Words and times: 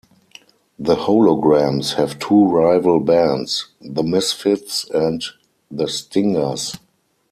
The 0.79 0.95
Holograms 0.95 1.93
have 1.93 2.17
two 2.17 2.47
rival 2.47 2.99
bands: 3.01 3.67
"The 3.79 4.01
Misfits" 4.01 4.85
and 4.89 5.23
"The 5.69 5.87
Stingers". 5.87 6.75